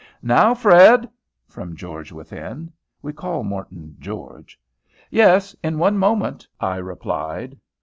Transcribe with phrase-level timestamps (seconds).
[0.23, 1.07] "Now, Fred,"
[1.45, 2.71] from George within.
[3.03, 4.59] (We all call Morton "George.")
[5.11, 7.55] "Yes, in one moment," I replied.